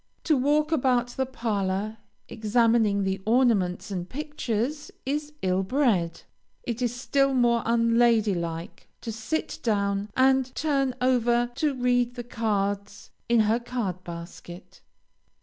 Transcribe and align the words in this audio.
To 0.23 0.35
walk 0.35 0.71
about 0.71 1.09
the 1.09 1.27
parlor, 1.27 1.97
examining 2.27 3.03
the 3.03 3.21
ornaments 3.23 3.91
and 3.91 4.09
pictures, 4.09 4.89
is 5.05 5.31
ill 5.43 5.61
bred. 5.61 6.23
It 6.63 6.81
is 6.81 6.91
still 6.95 7.35
more 7.35 7.61
unlady 7.67 8.33
like 8.33 8.87
to 9.01 9.11
sit 9.11 9.59
down 9.61 10.09
and 10.17 10.55
turn 10.55 10.95
over 11.01 11.51
to 11.53 11.75
read 11.75 12.15
the 12.15 12.23
cards 12.23 13.11
in 13.29 13.41
her 13.41 13.59
card 13.59 14.03
basket. 14.03 14.81